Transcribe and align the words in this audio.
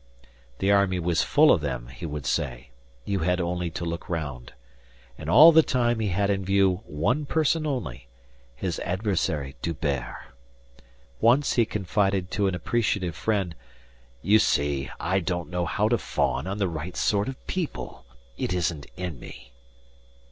The 0.57 0.71
army 0.71 0.97
was 0.97 1.21
full 1.21 1.51
of 1.51 1.61
them, 1.61 1.89
he 1.89 2.07
would 2.07 2.25
say, 2.25 2.71
you 3.05 3.19
had 3.19 3.39
only 3.39 3.69
to 3.69 3.85
look 3.85 4.09
round. 4.09 4.53
And 5.15 5.29
all 5.29 5.51
the 5.51 5.61
time 5.61 5.99
he 5.99 6.07
had 6.07 6.31
in 6.31 6.43
view 6.43 6.81
one 6.87 7.27
person 7.27 7.67
only, 7.67 8.07
his 8.55 8.79
adversary 8.79 9.53
D'Hubert. 9.61 10.33
Once 11.19 11.53
he 11.53 11.65
confided 11.67 12.31
to 12.31 12.47
an 12.47 12.55
appreciative 12.55 13.15
friend: 13.15 13.53
"You 14.23 14.39
see 14.39 14.89
I 14.99 15.19
don't 15.19 15.51
know 15.51 15.67
how 15.67 15.87
to 15.87 15.99
fawn 15.99 16.47
on 16.47 16.57
the 16.57 16.67
right 16.67 16.97
sort 16.97 17.27
of 17.27 17.45
people. 17.45 18.03
It 18.39 18.55
isn't 18.55 18.87
in 18.97 19.19
me." 19.19 19.53